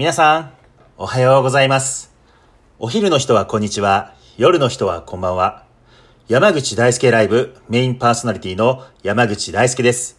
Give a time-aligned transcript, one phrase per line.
[0.00, 0.52] 皆さん、
[0.96, 2.14] おはようございます。
[2.78, 4.14] お昼の人はこんにちは。
[4.38, 5.66] 夜の人はこんばんは。
[6.26, 10.18] 山口大輔ライブメインパーソナリティの山口大輔です。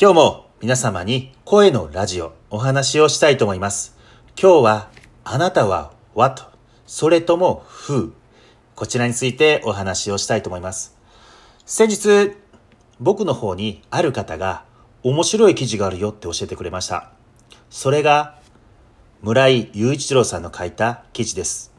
[0.00, 3.98] 今日も皆様に声のラジオお話をしたいと思います。
[4.40, 4.90] 今日は
[5.24, 6.44] あなたは What?
[6.86, 8.12] それとも Who?
[8.76, 10.96] こちらについてお話をしたいと思います。
[11.66, 12.36] 先日、
[13.00, 14.62] 僕の方にある方が
[15.02, 17.10] 面白い記事があるよって教えてくれました。
[17.70, 18.38] それが
[19.22, 21.74] 村井雄一郎さんの書いた記事です。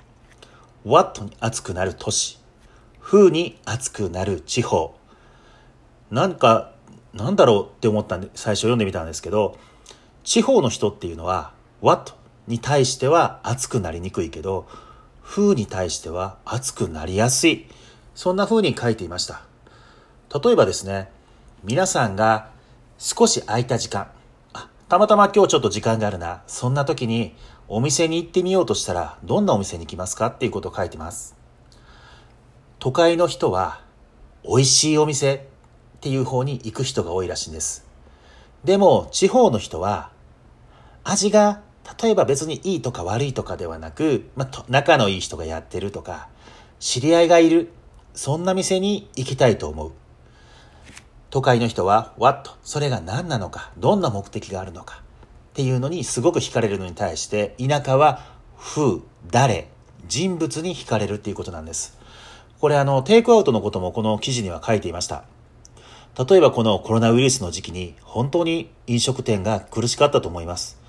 [0.85, 2.37] What に熱くなる都市、
[3.01, 4.95] Who に熱くなる地方。
[6.11, 6.71] なんか、
[7.15, 9.57] なんだろうって思ったんで、最初読んでみたんですけど、
[10.23, 12.13] 地方の人っていうのは、What
[12.45, 14.67] に対しては熱くなりにくいけど、
[15.25, 17.65] Who に対しては熱くなりやすい。
[18.13, 19.41] そんな風に書いていました。
[20.43, 21.09] 例えばですね、
[21.63, 22.51] 皆さんが
[22.99, 24.11] 少し空いた時間、
[24.91, 27.33] たまたま今日ちょっと時間があるな、そんな時に
[27.69, 31.37] お店に行ってみようとしたら、どんなお店に行きますかっていうことを書いてます。
[32.77, 33.85] 都会の人は、
[34.43, 35.39] 美味しいお店っ
[36.01, 37.87] ていう方に行く人が多いらしいんです。
[38.65, 40.11] でも、地方の人は、
[41.05, 41.61] 味が、
[42.03, 46.27] 例えば別にいいとか悪いとかではなく、まあ、仲のいい人がやってるとか、
[46.81, 47.71] 知り合いがいる、
[48.13, 49.91] そんな店に行きたいと思う。
[51.31, 52.51] 都会の人は What?
[52.61, 55.01] それが何なのか、どんな目的があるのか
[55.51, 58.23] っていうのにすごく惹かれるのに対して、田舎は
[58.57, 59.01] Who?
[59.31, 59.67] 誰?
[60.07, 61.97] 人物に惹かれるっていうことなんです。
[62.59, 65.23] これあの、テイクアウトのこともこの記事には書いていました。
[66.29, 70.81] 例えばこのコロナウイルスの時期に本当に飲食店が苦しかったと思います。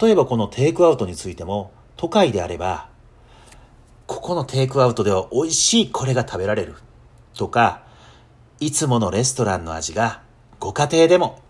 [0.00, 2.88] 例えばこのテイクアウトについても都会であれば
[4.06, 6.74] ここのテイクアウトでは美味しいこれが食べられる
[7.34, 7.82] とか
[8.60, 10.22] いつものレストランの味が
[10.58, 11.40] ご家庭でも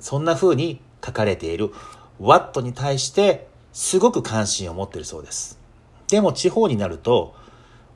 [0.00, 1.72] そんな風に書かれている
[2.18, 5.60] What に対してすごく関心を持っているそうです。
[6.08, 7.36] でも地方になると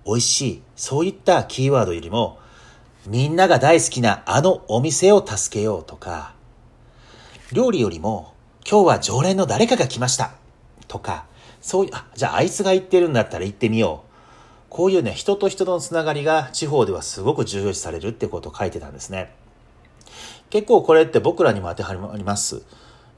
[0.06, 2.38] 美味しいそういったキーワードよりも
[3.08, 6.34] みんなが大好きなあのお店を助けようとか
[7.52, 8.34] 料理よりも
[8.68, 10.32] 今日は常連の誰かが来ました
[10.86, 11.26] とか
[11.60, 14.11] そういう、あ、じゃああいつが行ってるんだったら行ってみよう。
[14.72, 19.34] こういうね、人と人とのつながりが地方ではすごく重要視されるってことを書いてたんですね。
[20.48, 22.62] 結構これって僕らにも当てはまります。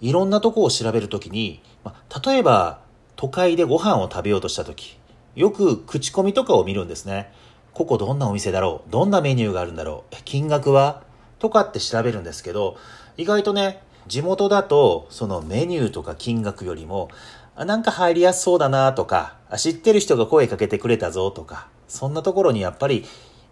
[0.00, 1.94] いろんなとこを調べるときに、ま、
[2.26, 2.81] 例えば
[3.15, 4.98] 都会でご飯を食べようとしたとき、
[5.37, 7.32] よく口コミとかを見るんですね。
[7.72, 8.91] ここどんなお店だろう？
[8.91, 10.16] どんなメニューがあるんだろう？
[10.25, 11.04] 金額は？
[11.38, 12.76] とかって調べるんですけど、
[13.16, 17.10] 意外とね、地元だとそのメニューとか金額よりも、
[17.56, 23.04] あなんか入りやすそうだなとか、知ってる人が声かけてくれたぞとか、そんなところにやっぱり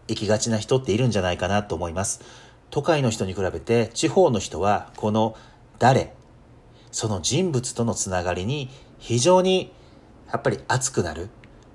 [0.08, 2.20] 行きがちな人っているんじゃないかなと思います。
[2.70, 5.36] 都会の人に比べて地方の人はこの
[5.78, 6.12] 誰、
[6.90, 9.72] その人物とのつながりに非常に
[10.30, 11.28] やっぱり熱くなる。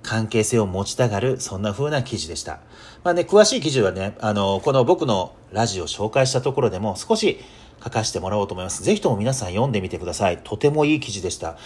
[0.03, 2.61] 関係性を持ちたがる、そんな風な記事でした。
[3.03, 7.41] まあね、詳しい記事はね、あの、この僕のラジオを紹介したところでも少し
[7.83, 8.83] 書かせてもらおうと思います。
[8.83, 10.37] ぜひとも皆さん読んでみてください。
[10.37, 11.57] とてもいい記事でした。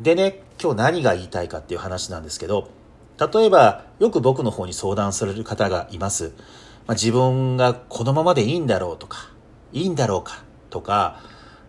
[0.00, 2.68] でね、今日何が言いたいかっていう話なんですけど、
[3.18, 6.32] 例えば、よく僕の方に相談される方がいます。
[6.86, 9.30] まあ、自分がこのままでいいんだろうとか、
[9.72, 11.20] いいんだろうかとか、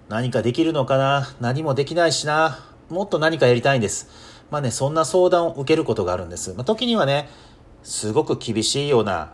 [0.10, 2.60] 何かできるのかな何もできないしな
[2.90, 4.10] もっと何かやりたいんです。
[4.52, 6.54] まあね、そんな相談を受けることがあるんです。
[6.54, 7.30] まあ、時にはね、
[7.84, 9.34] すごく厳しいような、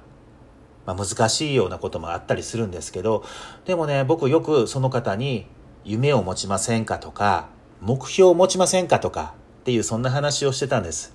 [0.86, 3.24] まあ、難しいようなこともあったりするんですけど、
[3.66, 5.48] でもね、僕よくその方に
[5.84, 7.48] 夢を持ちませんかとか、
[7.82, 11.14] 目標を持ちませんかとかっていうそんな話をしてたんです。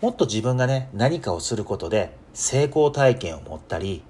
[0.00, 4.02] もっと自分がね、何かをすることで成功体験を持ったり、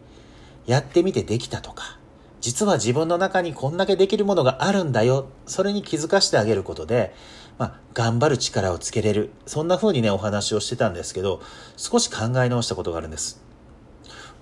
[0.67, 1.99] やってみてできたとか、
[2.41, 5.29] 実は自分の中にこんだけできるものがあるんだよ。
[5.47, 7.15] それに気づかせてあげることで、
[7.59, 9.31] まあ、頑張る力をつけれる。
[9.47, 11.41] そんな風にね、お話をしてたんですけど、
[11.77, 13.43] 少し考え直したことがあるんです。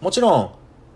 [0.00, 0.50] もちろん、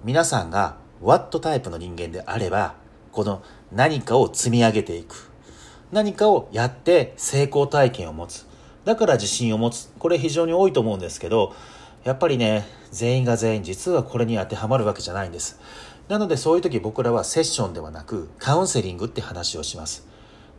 [0.04, 2.74] 皆さんが What タイプの人間であれば、
[3.12, 3.42] この
[3.72, 5.27] 何かを積み上げていく。
[5.90, 8.46] 何かをやって成功体験を持つ。
[8.84, 9.90] だから自信を持つ。
[9.98, 11.54] これ非常に多いと思うんですけど、
[12.04, 15.60] やっぱりね、全員が全員実はこれに当てはまるわけじゃないんです。
[16.08, 20.06] なのでそういう時僕らはセッションではなくカウンセリングって話をします。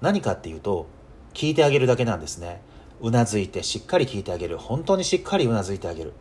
[0.02, 0.88] 何かっていうと、
[1.34, 2.62] 聞いてあげるだけなんですね。
[3.02, 4.58] うなずいてしっかり聞いてあげる。
[4.58, 6.14] 本当にしっかりうなずいてあげる。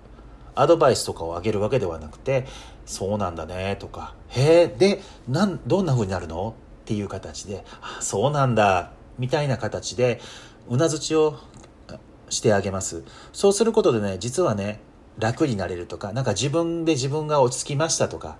[0.55, 2.47] アドバイスとかをあげるわけではなくて、
[2.85, 6.55] そうなんだねとか、へえ、で、なん、どんな風になるの？
[6.83, 10.20] っていう形で、あ、そうなんだ、みたいな形で、
[10.69, 11.38] うなずちを
[12.29, 13.05] してあげます。
[13.32, 14.81] そうすることでね、実はね、
[15.19, 18.37] 楽になれるとか、なんか自分で自分が落ち着きましたとか、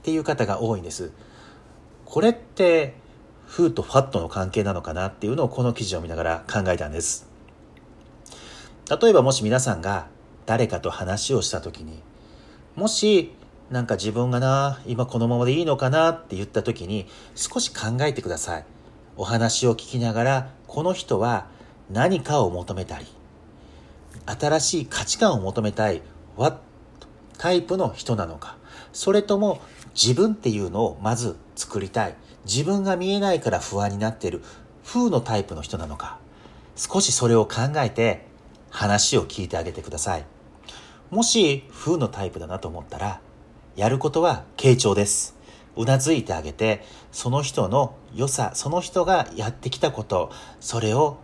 [0.00, 1.12] っていう方が多いんです。
[2.04, 2.94] これって、
[3.46, 7.28] フーとファットの関係なのかなっていうのをこの記事を見ながら考えたんです。
[9.00, 10.08] 例えばもし皆さんが
[10.46, 12.02] 誰かと話をした時に、
[12.74, 13.34] もし
[13.70, 18.64] なんか自分がな、今このままでいいのかなって言った時に少し考えてください。
[19.22, 21.46] お話を聞きながら、この人は
[21.88, 23.06] 何かを求めたり、
[24.26, 26.02] 新しい価値観を求めたい、
[26.36, 26.58] what
[27.38, 28.56] タイプの人なのか、
[28.92, 29.60] それとも
[29.94, 32.16] 自分っていうのをまず作りたい。
[32.46, 34.42] 自分が見えないから不安になっている
[34.84, 36.18] 風のタイプの人なのか、
[36.74, 38.26] 少しそれを考えて
[38.70, 40.24] 話を聞いてあげてください。
[41.10, 43.20] もし風のタイプだなと思ったら、
[43.76, 45.36] やることは傾聴です。
[45.76, 50.30] うなずいてあげて、その人の良さ、その人がやってきたこと、
[50.60, 51.18] それを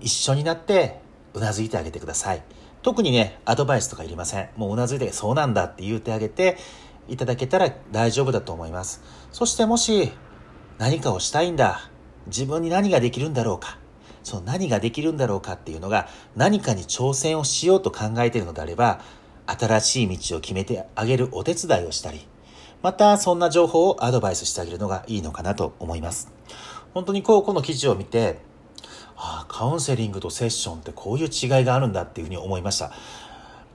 [0.00, 1.00] 一緒になって
[1.34, 2.42] うなずいてあげてください。
[2.82, 4.48] 特にね、アドバイスとかいりません。
[4.56, 6.56] もううなずいて、そうなんだって言ってあげて
[7.08, 9.02] いただけたら大丈夫だと思います。
[9.32, 10.12] そしてもし
[10.78, 11.88] 何かをしたいんだ。
[12.26, 13.78] 自分に何ができるんだろうか。
[14.22, 19.00] その何ができるんだろうかっていうのが何かに挑戦をしようと考えているのであれば、
[19.46, 22.26] 新しい道を決めてあげるお手伝いをしたり、
[22.82, 26.32] またそんな情報をアドバイスしてあげるのがいいのかなと思います。
[26.94, 28.40] 本当にこう、この記事を見て、
[29.16, 32.90] ああ、カウンセリングとセッションってこういう違いがあるんだっていうふうに思いました。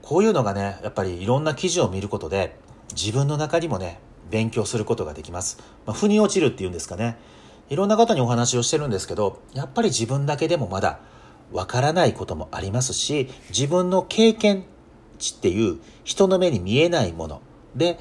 [0.02, 2.58] こういうのがね、やっぱりいろんな記事を見ることで、
[2.94, 4.00] 自分の中にもね、
[4.30, 5.58] 勉強することができます。
[5.86, 7.16] まあ、腑に落ちるっていうんですかね。
[7.70, 11.00] いろんな方にお話をしてるんですけど、やっぱり自分だけでもまだ
[11.52, 14.64] わからないこともありますし、自分の経験
[15.18, 17.42] 値っていう人の目に見えないもの
[17.74, 17.98] で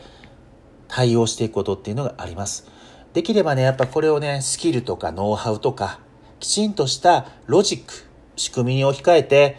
[0.88, 2.68] 対応していくことっていうのがあります。
[3.14, 6.00] できればね、やっぱこれをね、スキルとかノウハウとか、
[6.40, 7.94] きちんとしたロジック、
[8.36, 9.58] 仕組みに置き換えて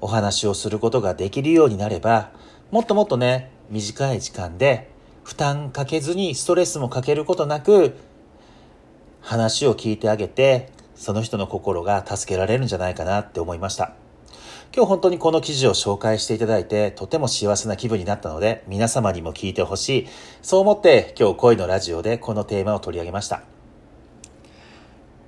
[0.00, 2.30] お話をすることができるようになれば、
[2.70, 4.90] もっともっとね、短い時間で
[5.24, 7.96] 負担かけずにストレスもかけることなく
[9.20, 14.05] 話を聞いてあげて、その人の心が助けられるんじゃないかなって思いました。
[14.74, 20.08] 今日本当にこの記事を紹介していただいて、とても幸せな気分になったので、皆様にも聞いてほしい。
[20.42, 23.42] そう思って今日恋のラジオでこのテーマを取り上げました。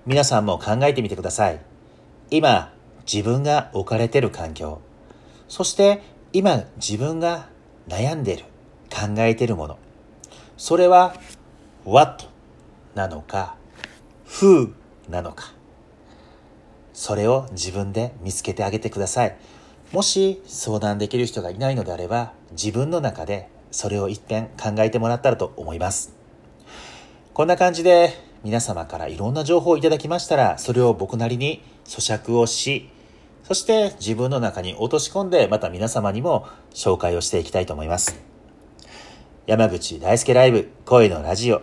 [0.07, 1.61] 皆さんも考えてみてください。
[2.31, 2.73] 今、
[3.11, 4.81] 自分が置かれてる環境、
[5.49, 6.03] そして
[6.35, 7.49] 今自分が
[7.89, 8.45] 悩んでる、
[8.91, 9.79] 考えているもの、
[10.59, 11.15] それは
[11.87, 12.27] what
[12.95, 13.57] なのか、
[14.27, 14.73] who
[15.09, 15.55] なのか、
[16.99, 19.37] それを自分で見つけてあげてください。
[19.93, 26.13] もし相談できる人がいないのであれば、自分の中でそれを一遍考えてもらったらと思います。
[27.35, 32.89] こんな感じで皆様からいろんな情報をいただきましたら、それを僕なりに咀嚼をし、
[33.45, 38.21] そして自分の中に落とし込んで、また皆様にも紹介をしていきたいと思います。
[39.47, 41.63] 山口大輔ライブ声のラジオ。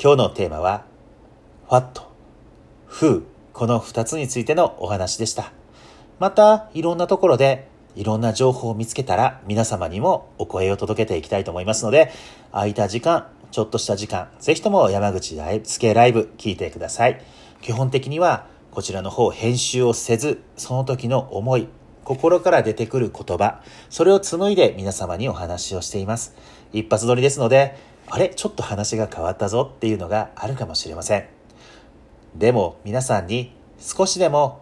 [0.00, 0.84] 今日のテーマは、
[1.68, 2.02] What?
[2.88, 3.35] Who?
[3.56, 5.50] この2つについてのお話でした。
[6.18, 12.12] また、いろんなところでいろんな情報を見つけたら皆様にもお声を届けていきたいと思いますので、
[12.52, 17.18] 空いた時間、ちょっとした時間、ぜひとも山口大輔ライブ聞いてください。
[17.62, 21.66] 基本的にはこちらの方編集をせず、その時の思い、
[22.04, 26.36] 心から出てくる言葉、それを紡いで皆様にお話をしています。
[26.74, 27.74] 一発撮りですので、
[28.06, 31.35] あれちょっと話が変わったぞっていうのがあるかもしれません。
[32.38, 34.60] でも皆さんに少しでも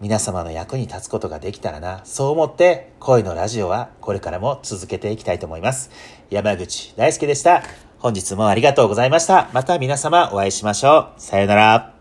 [0.00, 5.90] 皆様の役に立つことができたらな、そう思って恋のラジオはこれからも続けていきたいと思います。
[6.30, 7.62] 山口大輔でした。
[7.98, 9.50] 本日もありがとうございました。
[9.52, 11.20] また皆様お会いしましょう。
[11.20, 11.99] さよなら。